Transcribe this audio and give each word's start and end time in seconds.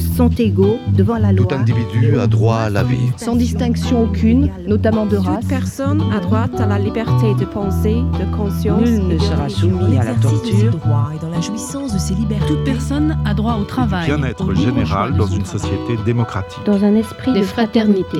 sont 0.00 0.28
égaux 0.28 0.78
devant 0.92 1.18
la 1.18 1.32
loi. 1.32 1.46
Tout 1.46 1.54
individu 1.54 2.18
a 2.18 2.26
droit 2.26 2.56
à 2.56 2.70
la 2.70 2.82
vie. 2.82 3.10
Sans 3.16 3.36
distinction 3.36 4.04
aucune, 4.04 4.50
notamment 4.66 5.06
de 5.06 5.16
race. 5.16 5.40
Toute 5.40 5.48
personne 5.48 6.02
a 6.12 6.20
droit 6.20 6.46
à 6.58 6.66
la 6.66 6.78
liberté 6.78 7.34
de 7.38 7.44
pensée, 7.44 7.96
de 8.18 8.36
conscience. 8.36 8.82
Nul 8.82 9.08
ne 9.08 9.18
sera 9.18 9.48
soumis 9.48 9.96
à 9.98 10.04
la 10.04 10.14
torture. 10.14 10.74
et 11.14 11.18
dans 11.18 11.30
la 11.30 11.40
jouissance 11.40 11.92
de 11.92 11.98
ses 11.98 12.14
libertés. 12.14 12.46
Toute 12.48 12.64
personne 12.64 13.18
a 13.24 13.34
droit 13.34 13.56
au 13.60 13.64
travail. 13.64 14.06
Bien-être 14.06 14.54
général 14.54 15.16
dans 15.16 15.26
une 15.26 15.44
société 15.44 15.96
démocratique. 16.04 16.60
Dans 16.66 16.84
un 16.84 16.94
esprit 16.94 17.32
de 17.32 17.42
fraternité. 17.42 18.18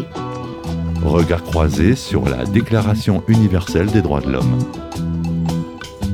Regard 1.05 1.43
croisé 1.43 1.95
sur 1.95 2.29
la 2.29 2.45
Déclaration 2.45 3.23
universelle 3.27 3.91
des 3.91 4.03
droits 4.03 4.21
de 4.21 4.31
l'homme. 4.31 4.59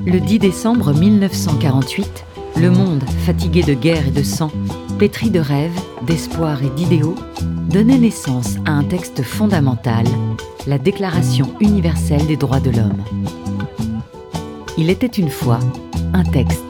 Le 0.07 0.21
10 0.21 0.39
décembre 0.39 0.95
1948, 0.95 2.25
le 2.61 2.71
monde, 2.71 3.03
fatigué 3.25 3.63
de 3.63 3.75
guerre 3.75 4.07
et 4.07 4.13
de 4.13 4.23
sang, 4.23 4.53
pétri 4.99 5.31
de 5.31 5.41
rêves, 5.41 5.79
d'espoirs 6.03 6.63
et 6.63 6.71
d'idéaux, 6.71 7.17
donnait 7.71 7.99
naissance 7.99 8.57
à 8.65 8.71
un 8.71 8.85
texte 8.85 9.23
fondamental, 9.23 10.07
la 10.67 10.79
Déclaration 10.79 11.55
universelle 11.61 12.27
des 12.27 12.37
droits 12.37 12.61
de 12.61 12.71
l'homme. 12.71 13.05
Il 14.79 14.89
était 14.89 15.07
une 15.07 15.29
fois 15.29 15.59
un 16.15 16.25
texte. 16.25 16.65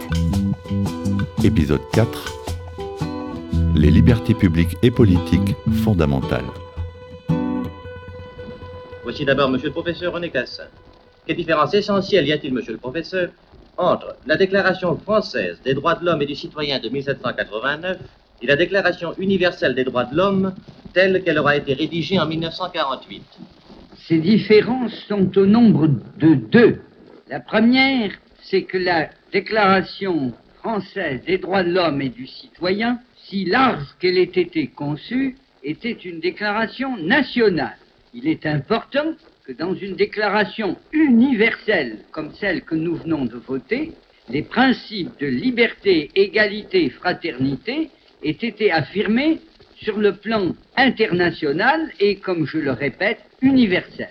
Épisode 1.44 1.82
4 1.92 2.32
Les 3.76 3.90
libertés 3.90 4.34
publiques 4.34 4.76
et 4.82 4.90
politiques 4.90 5.54
fondamentales. 5.84 6.50
Voici 9.04 9.24
d'abord 9.24 9.50
Monsieur 9.50 9.68
le 9.68 9.72
professeur 9.72 10.12
René 10.12 10.30
Cassin. 10.30 10.64
Quelle 11.26 11.36
différence 11.36 11.74
essentielle 11.74 12.26
y 12.26 12.32
a-t-il, 12.32 12.52
Monsieur 12.52 12.72
le 12.72 12.78
professeur, 12.78 13.30
entre 13.78 14.16
la 14.26 14.36
Déclaration 14.36 14.96
française 14.96 15.60
des 15.64 15.74
droits 15.74 15.94
de 15.94 16.04
l'homme 16.04 16.22
et 16.22 16.26
du 16.26 16.34
citoyen 16.34 16.78
de 16.78 16.88
1789 16.88 17.98
et 18.42 18.46
la 18.46 18.56
Déclaration 18.56 19.14
universelle 19.18 19.74
des 19.74 19.84
droits 19.84 20.04
de 20.04 20.16
l'homme 20.16 20.54
telle 20.92 21.22
qu'elle 21.22 21.38
aura 21.38 21.56
été 21.56 21.74
rédigée 21.74 22.18
en 22.18 22.26
1948 22.26 23.22
Ces 24.08 24.18
différences 24.18 24.94
sont 25.08 25.36
au 25.36 25.46
nombre 25.46 25.88
de 26.18 26.34
deux. 26.34 26.80
La 27.28 27.40
première, 27.40 28.12
c'est 28.42 28.62
que 28.62 28.78
la 28.78 29.08
Déclaration 29.32 30.32
française 30.60 31.22
des 31.26 31.38
droits 31.38 31.62
de 31.62 31.72
l'homme 31.72 32.00
et 32.00 32.08
du 32.08 32.26
citoyen, 32.26 32.98
si 33.24 33.44
large 33.44 33.86
qu'elle 34.00 34.16
ait 34.18 34.22
été 34.22 34.68
conçue, 34.68 35.36
était 35.62 35.92
une 35.92 36.20
déclaration 36.20 36.96
nationale. 36.96 37.76
Il 38.14 38.28
est 38.28 38.46
important 38.46 39.14
que 39.46 39.52
dans 39.52 39.74
une 39.74 39.94
déclaration 39.94 40.76
universelle 40.92 41.98
comme 42.10 42.32
celle 42.40 42.62
que 42.62 42.74
nous 42.74 42.96
venons 42.96 43.26
de 43.26 43.36
voter, 43.36 43.92
les 44.28 44.42
principes 44.42 45.12
de 45.20 45.26
liberté, 45.26 46.10
égalité, 46.16 46.90
fraternité 46.90 47.90
aient 48.24 48.30
été 48.30 48.72
affirmés 48.72 49.38
sur 49.76 49.98
le 49.98 50.16
plan 50.16 50.52
international 50.76 51.92
et, 52.00 52.16
comme 52.16 52.44
je 52.44 52.58
le 52.58 52.72
répète, 52.72 53.18
universel. 53.40 54.08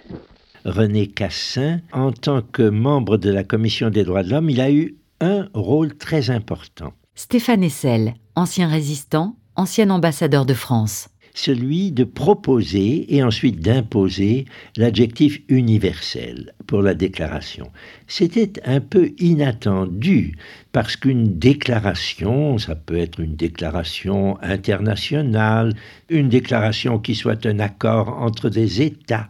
René 0.64 1.08
Cassin, 1.08 1.82
en 1.92 2.14
tant 2.14 2.42
que 2.42 2.70
membre 2.70 3.18
de 3.18 3.30
la 3.30 3.44
Commission 3.44 3.90
des 3.90 4.06
droits 4.06 4.24
de 4.24 4.30
l'homme, 4.30 4.50
il 4.50 4.62
a 4.62 4.72
eu 4.72 4.96
un 5.20 5.50
rôle 5.54 5.98
très 5.98 6.30
important. 6.30 6.94
Stéphane 7.14 7.64
Essel, 7.64 8.14
ancien 8.36 8.70
résistant, 8.70 9.36
ancien 9.58 9.90
ambassadeur 9.90 10.46
de 10.46 10.54
France 10.54 11.10
celui 11.36 11.92
de 11.92 12.06
proposer 12.06 13.14
et 13.14 13.22
ensuite 13.22 13.60
d'imposer 13.60 14.46
l'adjectif 14.78 15.42
universel 15.50 16.56
pour 16.66 16.82
la 16.82 16.96
déclaration. 16.96 17.70
C'était 18.08 18.54
un 18.66 18.80
peu 18.80 19.12
inattendu 19.20 20.38
parce 20.76 20.98
qu'une 20.98 21.40
déclaration, 21.40 22.58
ça 22.58 22.76
peut 22.76 22.98
être 22.98 23.22
une 23.22 23.38
déclaration 23.38 24.38
internationale, 24.42 25.74
une 26.10 26.28
déclaration 26.28 27.00
qui 27.00 27.16
soit 27.16 27.46
un 27.46 27.60
accord 27.60 28.10
entre 28.22 28.50
des 28.50 28.82
États, 28.82 29.30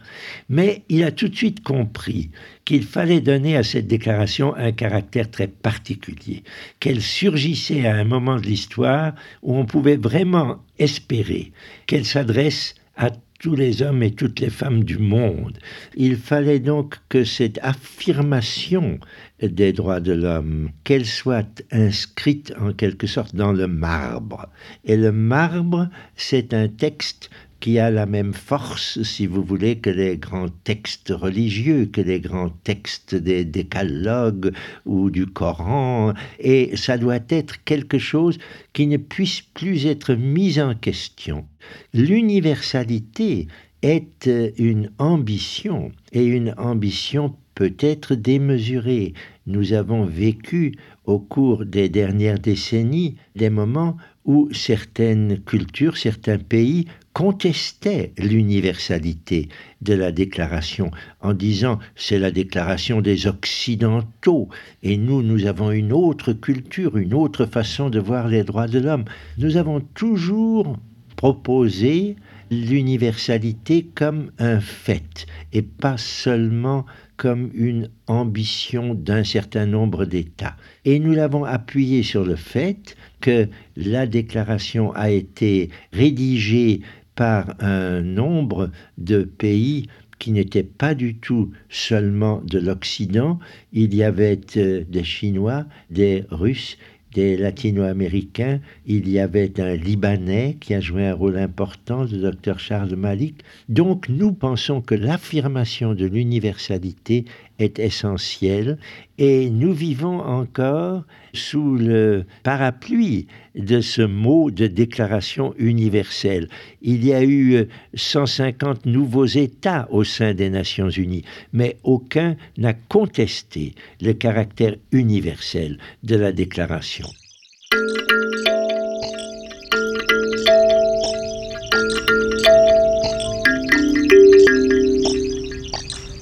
mais 0.50 0.82
il 0.90 1.04
a 1.04 1.12
tout 1.12 1.28
de 1.28 1.36
suite 1.36 1.62
compris 1.62 2.32
qu'il 2.66 2.82
fallait 2.82 3.22
donner 3.22 3.58
à 3.58 3.62
cette 3.62 3.86
déclaration 3.86 4.56
un 4.56 4.72
caractère 4.72 5.30
très 5.30 5.48
particulier, 5.48 6.42
qu'elle 6.80 7.00
surgissait 7.00 7.86
à 7.86 7.96
un 7.96 8.06
moment 8.06 8.38
de 8.38 8.48
l'histoire 8.48 9.14
où 9.44 9.56
on 9.56 9.66
pouvait 9.66 9.98
vraiment 9.98 10.64
espérer 10.80 11.52
qu'elle 11.86 12.06
s'adresse 12.06 12.74
à 12.98 13.12
tous 13.40 13.56
les 13.56 13.84
hommes 13.84 14.02
et 14.02 14.12
toutes 14.12 14.40
les 14.40 14.50
femmes 14.50 14.84
du 14.84 14.98
monde. 14.98 15.60
Il 15.96 16.18
fallait 16.18 16.60
donc 16.60 16.96
que 17.10 17.24
cette 17.24 17.60
affirmation 17.62 19.00
des 19.42 19.74
droits 19.74 20.00
de 20.00 20.14
l'homme, 20.14 20.70
qu'elle 20.84 21.06
soit 21.06 21.64
inscrite 21.72 22.54
en 22.60 22.74
quelque 22.74 23.08
sorte 23.08 23.36
dans 23.36 23.52
le 23.52 23.68
marbre. 23.68 24.48
Et 24.86 24.98
le 24.98 25.12
marbre, 25.12 25.90
c'est 26.16 26.54
un 26.54 26.68
texte 26.68 27.30
qui 27.60 27.80
a 27.80 27.90
la 27.90 28.06
même 28.06 28.34
force, 28.34 29.02
si 29.02 29.26
vous 29.26 29.44
voulez, 29.44 29.80
que 29.80 29.90
les 29.90 30.18
grands 30.18 30.50
textes 30.64 31.10
religieux, 31.10 31.88
que 31.88 32.02
les 32.02 32.20
grands 32.20 32.52
textes 32.64 33.16
des 33.16 33.44
décalogues 33.44 34.54
ou 34.86 35.10
du 35.10 35.26
Coran, 35.26 36.14
et 36.40 36.76
ça 36.78 36.98
doit 36.98 37.22
être 37.30 37.64
quelque 37.64 37.98
chose 37.98 38.38
qui 38.74 38.88
ne 38.88 38.98
puisse 38.98 39.42
plus 39.42 39.88
être 39.88 40.14
mis 40.14 40.60
en 40.60 40.76
question. 40.76 41.46
L'universalité 41.94 43.48
est 43.82 44.30
une 44.58 44.92
ambition, 45.00 45.92
et 46.12 46.26
une 46.26 46.54
ambition 46.58 47.36
peut 47.56 47.76
être 47.80 48.14
démesurée. 48.16 49.14
Nous 49.48 49.74
avons 49.74 50.06
vécu 50.06 50.76
au 51.06 51.20
cours 51.20 51.66
des 51.66 51.90
dernières 51.90 52.40
décennies 52.40 53.16
des 53.36 53.50
moments 53.50 53.98
où 54.26 54.50
certaines 54.52 55.40
cultures, 55.40 55.98
certains 55.98 56.38
pays 56.38 56.88
contestaient 57.14 58.12
l'universalité 58.18 59.48
de 59.82 59.94
la 59.94 60.12
déclaration 60.12 60.92
en 61.22 61.34
disant 61.34 61.80
c'est 61.96 62.20
la 62.20 62.32
déclaration 62.32 63.02
des 63.02 63.28
Occidentaux 63.28 64.50
et 64.84 64.98
nous, 64.98 65.22
nous 65.22 65.46
avons 65.46 65.72
une 65.72 65.94
autre 65.94 66.34
culture, 66.34 66.98
une 66.98 67.14
autre 67.14 67.46
façon 67.46 67.90
de 67.90 68.00
voir 68.00 68.28
les 68.28 68.44
droits 68.44 68.68
de 68.68 68.80
l'homme. 68.80 69.06
Nous 69.38 69.56
avons 69.56 69.80
toujours 69.80 70.76
proposé 71.16 72.18
l'universalité 72.52 73.88
comme 73.96 74.32
un 74.40 74.60
fait 74.60 75.26
et 75.54 75.62
pas 75.62 75.98
seulement 75.98 76.86
comme 77.18 77.50
une 77.54 77.90
ambition 78.08 78.94
d'un 78.94 79.24
certain 79.24 79.66
nombre 79.66 80.06
d'États. 80.06 80.56
Et 80.84 81.00
nous 81.00 81.14
l'avons 81.14 81.46
appuyé 81.46 82.04
sur 82.04 82.26
le 82.26 82.36
fait 82.36 82.96
que 83.22 83.48
la 83.76 84.06
déclaration 84.06 84.92
a 84.94 85.10
été 85.10 85.70
rédigée 85.94 86.82
par 87.16 87.56
un 87.60 88.02
nombre 88.02 88.70
de 88.98 89.24
pays 89.24 89.88
qui 90.20 90.32
n'étaient 90.32 90.64
pas 90.64 90.96
du 90.96 91.16
tout 91.16 91.52
seulement 91.70 92.42
de 92.46 92.60
l'Occident. 92.60 93.40
Il 93.74 93.94
y 93.94 94.04
avait 94.04 94.40
euh, 94.58 94.84
des 94.88 95.04
Chinois, 95.04 95.66
des 95.90 96.24
Russes, 96.32 96.78
latino-américains, 97.18 98.60
il 98.86 99.10
y 99.10 99.20
avait 99.20 99.60
un 99.60 99.76
Libanais 99.76 100.58
qui 100.60 100.74
a 100.74 100.80
joué 100.80 101.06
un 101.08 101.14
rôle 101.14 101.38
important, 101.38 102.04
le 102.04 102.18
docteur 102.18 102.60
Charles 102.60 102.96
Malik. 102.96 103.44
Donc 103.70 104.10
nous 104.10 104.32
pensons 104.32 104.82
que 104.82 104.96
l'affirmation 104.96 105.94
de 105.94 106.06
l'universalité 106.06 107.26
est 107.60 107.80
essentielle 107.80 108.78
et 109.18 109.50
nous 109.50 109.74
vivons 109.74 110.20
encore 110.20 111.04
sous 111.34 111.76
le 111.76 112.26
parapluie 112.44 113.28
de 113.56 113.82
ce 113.82 114.02
mot 114.02 114.52
de 114.52 114.68
déclaration 114.68 115.54
universelle. 115.58 116.50
Il 116.82 117.06
y 117.06 117.14
a 117.14 117.24
eu 117.24 117.68
150 117.94 118.86
nouveaux 118.86 119.26
États 119.26 119.88
au 119.92 120.04
sein 120.04 120.34
des 120.34 120.50
Nations 120.50 120.90
Unies, 120.90 121.24
mais 121.54 121.78
aucun 121.84 122.36
n'a 122.58 122.74
contesté 122.74 123.74
le 124.02 124.14
caractère 124.14 124.76
universel 124.92 125.78
de 126.04 126.16
la 126.16 126.32
déclaration. 126.32 127.08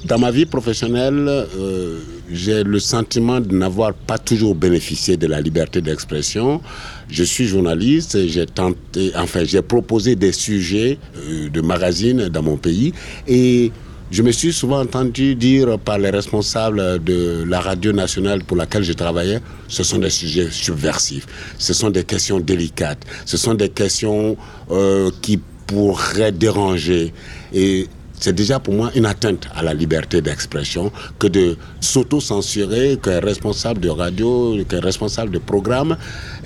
Dans 0.05 0.19
ma 0.19 0.31
vie 0.31 0.45
professionnelle, 0.45 1.27
euh, 1.27 1.99
j'ai 2.33 2.63
le 2.63 2.79
sentiment 2.79 3.39
de 3.39 3.55
n'avoir 3.55 3.93
pas 3.93 4.17
toujours 4.17 4.55
bénéficié 4.55 5.15
de 5.17 5.27
la 5.27 5.39
liberté 5.39 5.81
d'expression. 5.81 6.61
Je 7.09 7.23
suis 7.23 7.45
journaliste, 7.45 8.27
j'ai 8.27 8.45
tenté, 8.45 9.11
enfin, 9.15 9.43
j'ai 9.43 9.61
proposé 9.61 10.15
des 10.15 10.31
sujets 10.31 10.97
euh, 11.15 11.49
de 11.49 11.61
magazines 11.61 12.29
dans 12.29 12.41
mon 12.41 12.57
pays 12.57 12.91
et 13.27 13.71
je 14.11 14.21
me 14.21 14.31
suis 14.31 14.51
souvent 14.53 14.81
entendu 14.81 15.35
dire 15.35 15.79
par 15.79 15.97
les 15.97 16.09
responsables 16.09 17.03
de 17.03 17.43
la 17.47 17.59
radio 17.59 17.91
nationale 17.91 18.43
pour 18.43 18.57
laquelle 18.57 18.83
je 18.83 18.93
travaillais, 18.93 19.39
ce 19.67 19.83
sont 19.83 19.97
des 19.99 20.09
sujets 20.09 20.49
subversifs, 20.51 21.25
ce 21.57 21.73
sont 21.73 21.89
des 21.89 22.03
questions 22.03 22.39
délicates, 22.39 23.03
ce 23.25 23.37
sont 23.37 23.53
des 23.53 23.69
questions 23.69 24.37
euh, 24.69 25.09
qui 25.21 25.39
pourraient 25.65 26.31
déranger. 26.31 27.13
Et 27.53 27.87
c'est 28.23 28.31
déjà 28.31 28.57
pour 28.57 28.73
moi 28.73 28.89
une 28.95 29.05
atteinte 29.05 29.49
à 29.53 29.61
la 29.61 29.73
liberté 29.73 30.21
d'expression 30.21 30.93
que 31.19 31.27
de 31.27 31.57
s'auto-censurer, 31.81 32.97
qu'un 33.03 33.19
responsable 33.19 33.81
de 33.81 33.89
radio, 33.89 34.55
qu'un 34.63 34.79
responsable 34.79 35.31
de 35.31 35.39
programme 35.39 35.97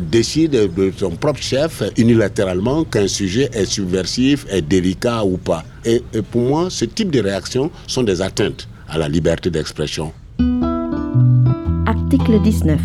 décide 0.01 0.73
de 0.73 0.91
son 0.97 1.11
propre 1.11 1.39
chef 1.39 1.83
unilatéralement 1.95 2.83
qu'un 2.83 3.07
sujet 3.07 3.51
est 3.53 3.65
subversif, 3.65 4.47
est 4.49 4.63
délicat 4.63 5.23
ou 5.23 5.37
pas. 5.37 5.63
Et, 5.85 6.01
et 6.15 6.23
pour 6.23 6.41
moi, 6.41 6.69
ce 6.71 6.85
type 6.85 7.11
de 7.11 7.19
réactions 7.19 7.69
sont 7.85 8.01
des 8.01 8.23
atteintes 8.23 8.67
à 8.89 8.97
la 8.97 9.07
liberté 9.07 9.51
d'expression. 9.51 10.11
Article 11.85 12.41
19. 12.41 12.79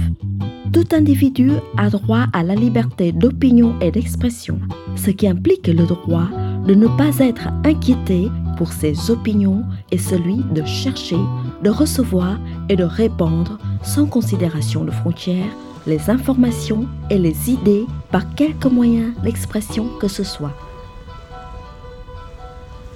Tout 0.71 0.89
individu 0.93 1.53
a 1.79 1.89
droit 1.89 2.27
à 2.35 2.43
la 2.43 2.55
liberté 2.55 3.13
d'opinion 3.13 3.75
et 3.81 3.91
d'expression, 3.91 4.61
ce 4.97 5.11
qui 5.11 5.27
implique 5.27 5.67
le 5.67 5.87
droit 5.87 6.29
de 6.67 6.75
ne 6.75 6.89
pas 6.89 7.19
être 7.19 7.49
inquiété 7.65 8.29
pour 8.57 8.73
ses 8.73 9.11
opinions 9.11 9.65
et 9.91 9.99
celui 9.99 10.37
de 10.37 10.65
chercher, 10.65 11.19
de 11.63 11.71
recevoir 11.71 12.39
et 12.69 12.77
de 12.77 12.85
répandre 12.85 13.59
sans 13.83 14.07
considération 14.07 14.85
de 14.85 14.91
frontières 14.91 15.53
les 15.87 16.11
informations 16.11 16.87
et 17.11 17.19
les 17.19 17.51
idées 17.51 17.87
par 18.11 18.35
quelque 18.35 18.69
moyen 18.69 19.13
d'expression 19.23 19.89
que 20.01 20.09
ce 20.09 20.25
soit. 20.25 20.55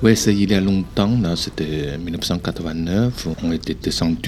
Oui, 0.03 0.15
c'est 0.15 0.35
il 0.35 0.51
y 0.51 0.55
a 0.55 0.61
longtemps, 0.61 1.19
c'était 1.37 1.97
1989, 1.97 3.29
on 3.43 3.51
était 3.51 3.77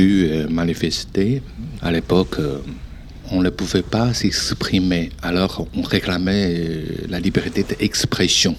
euh, 0.01 0.49
manifester. 0.49 1.43
À 1.83 1.93
l'époque, 1.93 2.37
euh, 2.39 2.59
on 3.31 3.43
ne 3.43 3.51
pouvait 3.51 3.83
pas 3.83 4.15
s'exprimer, 4.15 5.11
alors 5.23 5.69
on 5.77 5.83
réclamait 5.83 6.55
euh, 6.59 6.85
la 7.11 7.21
liberté 7.21 7.65
d'expression. 7.65 8.57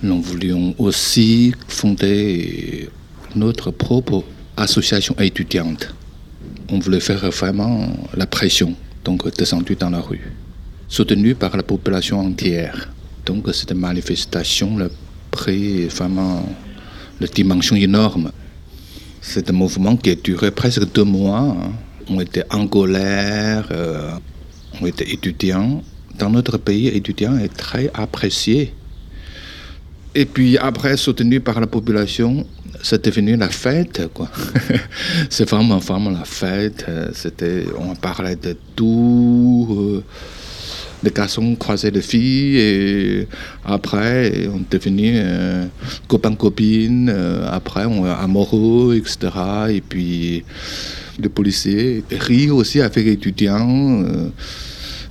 Nous 0.00 0.22
voulions 0.22 0.76
aussi 0.78 1.52
fonder 1.66 2.88
notre 3.34 3.72
propre 3.72 4.22
association 4.56 5.16
étudiante. 5.18 5.92
On 6.70 6.78
voulait 6.78 7.00
faire 7.00 7.28
vraiment 7.30 7.88
la 8.14 8.26
pression, 8.26 8.74
donc 9.04 9.28
descendu 9.36 9.74
dans 9.74 9.90
la 9.90 9.98
rue, 9.98 10.30
soutenu 10.86 11.34
par 11.34 11.56
la 11.56 11.64
population 11.64 12.20
entière. 12.20 12.88
Donc 13.26 13.52
cette 13.52 13.72
manifestation 13.72 14.78
a 14.78 14.86
pris 15.32 15.86
vraiment 15.86 16.48
une 17.20 17.26
dimension 17.26 17.74
énorme. 17.74 18.30
C'est 19.20 19.50
un 19.50 19.52
mouvement 19.52 19.96
qui 19.96 20.10
a 20.10 20.14
duré 20.14 20.52
presque 20.52 20.92
deux 20.92 21.02
mois. 21.02 21.56
On 22.08 22.20
était 22.20 22.44
en 22.50 22.68
colère, 22.68 23.66
euh, 23.72 24.12
on 24.80 24.86
était 24.86 25.10
étudiants. 25.10 25.82
Dans 26.16 26.30
notre 26.30 26.56
pays, 26.56 26.86
étudiant 26.86 27.36
est 27.36 27.52
très 27.52 27.90
apprécié 27.94 28.72
et 30.18 30.26
puis 30.26 30.58
après, 30.58 30.96
soutenu 30.96 31.38
par 31.38 31.60
la 31.60 31.68
population, 31.68 32.44
c'est 32.82 33.04
devenu 33.04 33.36
la 33.36 33.48
fête, 33.50 34.08
quoi. 34.12 34.28
c'est 35.30 35.48
vraiment, 35.48 35.78
vraiment 35.78 36.10
la 36.10 36.24
fête. 36.24 36.84
C'était, 37.12 37.66
on 37.78 37.94
parlait 37.94 38.34
de 38.34 38.56
tout. 38.74 39.68
Euh, 39.70 40.04
les 41.04 41.12
garçons 41.12 41.54
croisaient 41.54 41.92
les 41.92 42.02
filles 42.02 42.56
et 42.58 43.28
après 43.64 44.48
on 44.52 44.62
devenu 44.68 45.12
euh, 45.14 45.66
copains 46.08 46.34
copines 46.34 47.08
euh, 47.08 47.48
après 47.48 47.84
on 47.84 48.04
est 48.04 48.10
amoureux 48.10 48.96
etc 48.96 49.28
et 49.68 49.80
puis 49.80 50.42
les 51.20 51.28
policiers 51.28 52.02
rient 52.10 52.50
aussi 52.50 52.80
avec 52.80 53.04
les 53.04 53.12
étudiants 53.12 54.02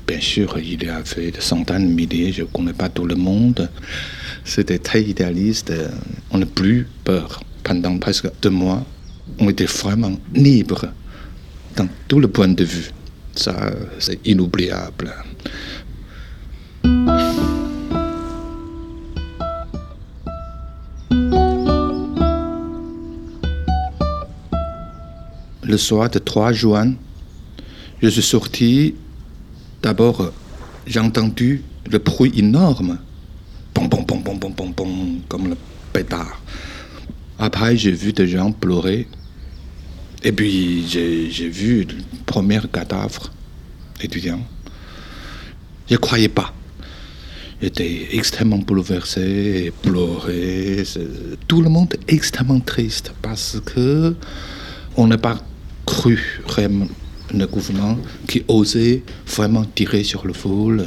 bien 0.06 0.20
sûr 0.20 0.58
il 0.60 0.84
y 0.84 0.90
avait 0.90 1.32
des 1.32 1.40
centaines 1.40 1.88
de 1.88 1.94
milliers 1.94 2.34
je 2.34 2.42
ne 2.42 2.48
connais 2.48 2.74
pas 2.74 2.90
tout 2.90 3.06
le 3.06 3.16
monde 3.16 3.70
c'était 4.48 4.80
très 4.80 5.04
idéaliste. 5.04 5.74
On 6.32 6.40
n'a 6.40 6.46
plus 6.46 6.88
peur. 7.04 7.44
Pendant 7.64 7.98
presque 8.00 8.28
deux 8.42 8.50
mois, 8.50 8.84
on 9.40 9.50
était 9.50 9.66
vraiment 9.66 10.14
libre 10.34 10.86
dans 11.76 11.88
tout 12.08 12.20
le 12.20 12.30
point 12.30 12.48
de 12.48 12.64
vue. 12.64 12.90
Ça, 13.36 13.72
c'est 14.00 14.26
inoubliable. 14.26 15.14
Le 25.64 25.78
soir 25.78 26.10
de 26.10 26.20
3 26.20 26.54
juin, 26.54 26.94
je 28.02 28.08
suis 28.08 28.22
sorti. 28.22 28.96
D'abord, 29.84 30.32
j'ai 30.88 31.02
entendu 31.02 31.64
le 31.92 32.00
bruit 32.00 32.32
énorme 32.38 32.98
comme 34.40 35.50
le 35.50 35.58
pétard. 35.94 36.42
Après, 37.40 37.78
j'ai 37.78 37.92
vu 37.92 38.14
des 38.14 38.28
gens 38.28 38.52
pleurer. 38.52 39.08
Et 40.24 40.32
puis, 40.32 40.88
j'ai 40.88 41.50
vu 41.50 41.84
le 41.84 41.96
premier 42.26 42.60
cadavre 42.72 43.32
étudiant. 44.02 44.40
Je 45.88 45.94
ne 45.94 46.00
croyais 46.00 46.30
pas. 46.30 46.54
J'étais 47.62 48.10
extrêmement 48.12 48.58
bouleversé, 48.58 49.72
pleuré. 49.82 50.84
Tout 51.48 51.62
le 51.62 51.70
monde 51.70 51.94
est 51.94 52.14
extrêmement 52.14 52.60
triste 52.60 53.14
parce 53.22 53.60
que 53.66 54.16
on 54.96 55.08
n'a 55.08 55.18
pas 55.18 55.40
cru 55.86 56.42
vraiment 56.48 56.88
le 57.34 57.46
gouvernement 57.48 57.98
qui 58.28 58.44
osait 58.48 59.04
vraiment 59.26 59.66
tirer 59.66 60.04
sur 60.04 60.28
le 60.28 60.34
foule. 60.34 60.86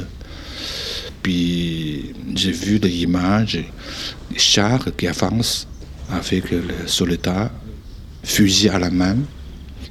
Puis 1.21 2.13
j'ai 2.35 2.51
vu 2.51 2.79
des 2.79 3.03
images, 3.03 3.63
chars 4.35 4.85
qui 4.97 5.07
avancent 5.07 5.67
avec 6.09 6.51
le 6.51 6.63
soldat, 6.87 7.51
fusil 8.23 8.69
à 8.69 8.79
la 8.79 8.89
main. 8.89 9.17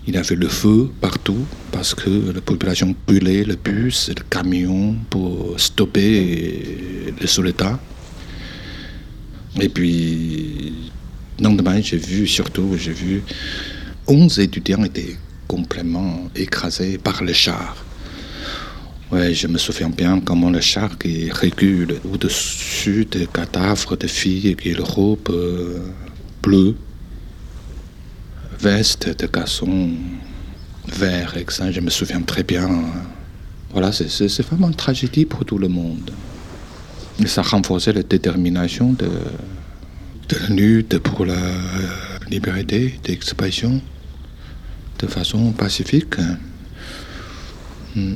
Il 0.06 0.14
y 0.14 0.18
avait 0.18 0.34
le 0.34 0.48
feu 0.48 0.90
partout 1.00 1.44
parce 1.72 1.94
que 1.94 2.32
la 2.32 2.40
population 2.40 2.94
brûlait 3.06 3.44
le 3.44 3.56
bus 3.56 4.08
le 4.08 4.24
camion 4.28 4.96
pour 5.08 5.58
stopper 5.60 7.12
les 7.20 7.26
soldats. 7.26 7.78
Et 9.60 9.68
puis, 9.68 10.90
lendemain, 11.40 11.80
j'ai 11.80 11.96
vu 11.96 12.26
surtout, 12.26 12.76
j'ai 12.76 12.92
vu 12.92 13.22
11 14.06 14.38
étudiants 14.40 14.84
étaient 14.84 15.16
complètement 15.46 16.28
écrasés 16.34 16.98
par 16.98 17.22
les 17.22 17.34
chars. 17.34 17.76
Ouais, 19.12 19.34
je 19.34 19.48
me 19.48 19.58
souviens 19.58 19.90
bien 19.90 20.20
comment 20.20 20.50
le 20.50 20.60
char 20.60 20.96
qui 20.96 21.32
régule 21.32 21.98
au-dessus 22.12 23.04
des 23.06 23.26
cadavres 23.26 23.96
de 23.96 24.06
filles 24.06 24.54
qui 24.54 24.72
le 24.72 24.84
robe 24.84 25.30
euh, 25.30 25.80
bleu, 26.40 26.76
veste 28.60 29.08
de 29.20 29.26
garçon 29.26 29.90
vert, 30.86 31.34
ça, 31.48 31.72
je 31.72 31.80
me 31.80 31.90
souviens 31.90 32.22
très 32.22 32.44
bien. 32.44 32.70
Voilà, 33.72 33.90
c'est 33.90 34.42
vraiment 34.42 34.68
une 34.68 34.76
tragédie 34.76 35.24
pour 35.24 35.44
tout 35.44 35.58
le 35.58 35.66
monde. 35.66 36.12
Et 37.18 37.26
ça 37.26 37.42
renforçait 37.42 37.92
la 37.92 38.04
détermination 38.04 38.92
de, 38.92 39.10
la 40.40 40.54
lutte 40.54 40.98
pour 40.98 41.26
la 41.26 41.52
liberté 42.30 43.00
d'expression 43.02 43.80
de 45.00 45.06
façon 45.08 45.50
pacifique. 45.50 46.14
Hmm. 47.96 48.14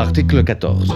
Article 0.00 0.42
14. 0.42 0.94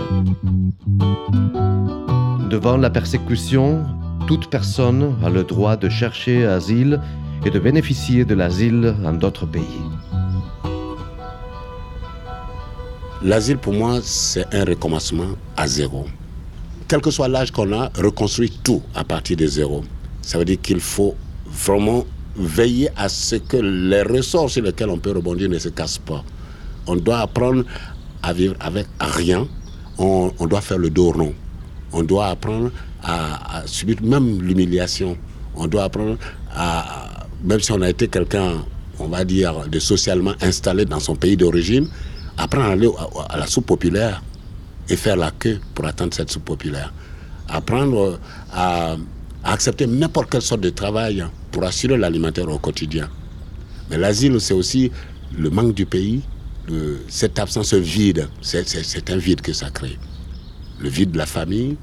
Devant 2.48 2.78
la 2.78 2.88
persécution, 2.88 3.84
toute 4.26 4.48
personne 4.48 5.14
a 5.22 5.28
le 5.28 5.44
droit 5.44 5.76
de 5.76 5.90
chercher 5.90 6.46
asile 6.46 6.98
et 7.44 7.50
de 7.50 7.58
bénéficier 7.58 8.24
de 8.24 8.34
l'asile 8.34 8.94
en 9.04 9.12
d'autres 9.12 9.44
pays. 9.44 9.82
L'asile, 13.22 13.58
pour 13.58 13.74
moi, 13.74 13.98
c'est 14.02 14.46
un 14.54 14.64
recommencement 14.64 15.36
à 15.58 15.66
zéro. 15.66 16.06
Quel 16.88 17.02
que 17.02 17.10
soit 17.10 17.28
l'âge 17.28 17.50
qu'on 17.50 17.78
a, 17.78 17.90
reconstruire 17.98 18.52
tout 18.62 18.80
à 18.94 19.04
partir 19.04 19.36
de 19.36 19.46
zéro. 19.46 19.84
Ça 20.22 20.38
veut 20.38 20.46
dire 20.46 20.62
qu'il 20.62 20.80
faut 20.80 21.14
vraiment 21.46 22.06
veiller 22.36 22.88
à 22.96 23.10
ce 23.10 23.36
que 23.36 23.58
les 23.58 24.00
ressorts 24.00 24.48
sur 24.48 24.62
lesquels 24.62 24.88
on 24.88 24.98
peut 24.98 25.12
rebondir 25.12 25.50
ne 25.50 25.58
se 25.58 25.68
cassent 25.68 25.98
pas. 25.98 26.24
On 26.86 26.96
doit 26.96 27.18
apprendre 27.18 27.64
à 28.24 28.32
vivre 28.32 28.54
avec 28.60 28.86
rien. 29.00 29.46
On, 29.98 30.30
doit 30.46 30.60
faire 30.60 30.78
le 30.78 30.90
dos 30.90 31.12
rond. 31.12 31.34
On 31.92 32.02
doit 32.02 32.26
apprendre 32.28 32.70
à, 33.02 33.62
subir 33.66 33.96
même 34.02 34.40
l'humiliation. 34.42 35.16
On 35.54 35.66
doit 35.66 35.84
apprendre 35.84 36.16
à, 36.50 37.26
même 37.44 37.60
si 37.60 37.70
on 37.72 37.80
a 37.82 37.90
été 37.90 38.08
quelqu'un, 38.08 38.64
on 38.98 39.08
va 39.08 39.24
dire, 39.24 39.68
de 39.68 39.78
socialement 39.78 40.32
installé 40.40 40.84
dans 40.84 41.00
son 41.00 41.14
pays 41.14 41.36
d'origine, 41.36 41.88
apprendre 42.38 42.66
à 42.66 42.72
aller 42.72 42.88
à, 43.28 43.36
la 43.38 43.46
soupe 43.46 43.66
populaire 43.66 44.22
et 44.88 44.96
faire 44.96 45.16
la 45.16 45.30
queue 45.30 45.60
pour 45.74 45.84
atteindre 45.86 46.14
cette 46.14 46.30
soupe 46.30 46.44
populaire. 46.44 46.92
Apprendre 47.48 48.18
à 48.52 48.96
accepter 49.44 49.86
n'importe 49.86 50.30
quelle 50.30 50.42
sorte 50.42 50.62
de 50.62 50.70
travail 50.70 51.24
pour 51.52 51.62
assurer 51.64 51.98
l'alimentaire 51.98 52.48
au 52.48 52.58
quotidien. 52.58 53.08
Mais 53.90 53.98
l'asile, 53.98 54.40
c'est 54.40 54.54
aussi 54.54 54.90
le 55.36 55.50
manque 55.50 55.74
du 55.74 55.84
pays, 55.84 56.22
cette 57.08 57.38
absence, 57.38 57.68
ce 57.68 57.76
vide, 57.76 58.28
c'est 58.40 59.10
un 59.10 59.16
vide 59.16 59.40
que 59.40 59.52
ça 59.52 59.70
crée. 59.70 59.98
Le 60.80 60.88
vide 60.88 61.12
de 61.12 61.18
la 61.18 61.26
famille, 61.26 61.76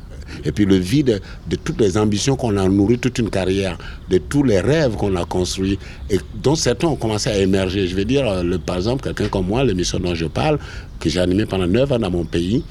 et 0.46 0.52
puis 0.52 0.66
le 0.66 0.76
vide 0.76 1.22
de 1.50 1.56
toutes 1.56 1.80
les 1.80 1.98
ambitions 1.98 2.36
qu'on 2.36 2.58
a 2.58 2.68
nourries 2.68 3.00
toute 3.00 3.20
une 3.20 3.30
carrière, 3.30 3.78
de 4.10 4.18
tous 4.18 4.44
les 4.44 4.60
rêves 4.60 4.96
qu'on 4.96 5.16
a 5.16 5.26
construits, 5.26 5.78
et 6.10 6.20
dont 6.42 6.56
certains 6.56 6.88
ont 6.88 6.96
commencé 6.96 7.30
à 7.30 7.38
émerger. 7.38 7.88
Je 7.88 7.96
vais 7.96 8.06
dire, 8.06 8.44
le, 8.44 8.58
par 8.58 8.78
exemple, 8.78 9.04
quelqu'un 9.04 9.28
comme 9.28 9.48
moi, 9.48 9.64
l'émission 9.64 10.00
dont 10.00 10.16
je 10.16 10.26
parle, 10.26 10.60
que 11.00 11.10
j'ai 11.10 11.20
animé 11.20 11.46
pendant 11.46 11.68
neuf 11.68 11.92
ans 11.92 12.00
dans 12.00 12.12
mon 12.12 12.26
pays, 12.26 12.64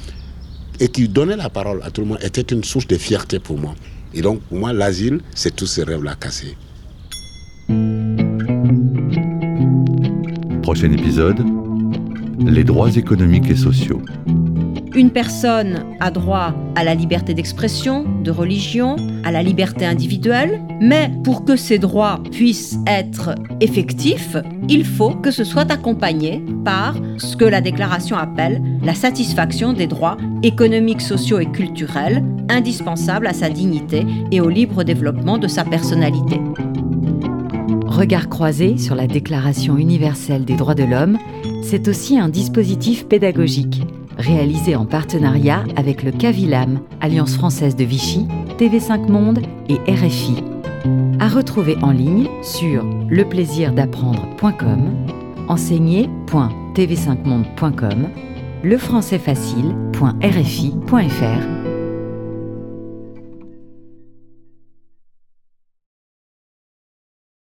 et 0.79 0.88
qui 0.88 1.09
donnait 1.09 1.37
la 1.37 1.50
parole 1.50 1.81
à 1.83 1.90
tout 1.90 2.00
le 2.00 2.07
monde, 2.09 2.19
était 2.23 2.43
une 2.43 2.64
source 2.64 2.87
de 2.87 2.97
fierté 2.97 3.38
pour 3.38 3.59
moi. 3.59 3.75
Et 4.14 4.23
donc, 4.23 4.40
pour 4.43 4.59
moi, 4.59 4.73
l'asile, 4.73 5.21
c'est 5.35 5.55
tous 5.55 5.67
ces 5.67 5.85
rêves-là 5.85 6.14
cassés. 6.14 6.57
Prochain 10.62 10.93
épisode, 10.93 11.38
les 12.47 12.64
droits 12.64 12.90
économiques 12.97 13.50
et 13.50 13.56
sociaux. 13.56 14.00
Une 14.94 15.11
personne 15.11 15.85
a 16.00 16.11
droit 16.11 16.52
à 16.75 16.82
la 16.82 16.94
liberté 16.94 17.32
d'expression, 17.32 18.04
de 18.25 18.30
religion, 18.32 18.97
à 19.25 19.30
la 19.30 19.42
liberté 19.42 19.87
individuelle, 19.87 20.61
mais 20.80 21.11
pour 21.23 21.44
que 21.44 21.54
ces 21.54 21.78
droits 21.78 22.20
puissent 22.32 22.78
être 22.88 23.37
effectifs, 23.61 24.37
il 24.68 24.85
faut 24.85 25.11
que 25.11 25.30
ce 25.30 25.44
soit 25.44 25.70
accompagné 25.70 26.42
par 26.64 26.97
ce 27.18 27.37
que 27.37 27.44
la 27.44 27.61
déclaration 27.61 28.16
appelle 28.16 28.61
la 28.82 28.94
satisfaction 28.94 29.73
des 29.73 29.87
droits 29.87 30.16
économiques, 30.42 31.02
sociaux 31.02 31.38
et 31.38 31.47
culturels 31.47 32.25
indispensables 32.49 33.28
à 33.28 33.32
sa 33.32 33.49
dignité 33.49 34.04
et 34.32 34.40
au 34.40 34.49
libre 34.49 34.82
développement 34.82 35.38
de 35.38 35.47
sa 35.47 35.64
personnalité. 35.64 36.40
Regard 37.87 38.28
croisé 38.28 38.78
sur 38.78 38.94
la 38.94 39.06
Déclaration 39.06 39.76
universelle 39.76 40.44
des 40.44 40.54
droits 40.54 40.75
de 40.75 40.85
l'homme, 40.85 41.18
c'est 41.62 41.88
aussi 41.88 42.19
un 42.19 42.29
dispositif 42.29 43.07
pédagogique 43.07 43.83
réalisé 44.19 44.75
en 44.76 44.87
partenariat 44.87 45.64
avec 45.76 46.02
le 46.02 46.11
CAVILAM, 46.12 46.81
Alliance 47.00 47.37
française 47.37 47.76
de 47.76 47.85
Vichy, 47.85 48.26
TV5 48.59 49.11
Monde 49.11 49.40
et 49.69 49.76
RFI. 49.90 50.43
À 51.19 51.29
retrouver 51.29 51.76
en 51.83 51.90
ligne 51.90 52.29
sur 52.43 52.85
leplaisirdapprendre.com, 53.09 55.07
enseigner.tv5monde.com, 55.49 58.09
lefrançaisfacile.rfi.fr 58.62 61.60